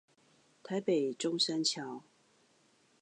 [0.63, 2.01] 台北中山橋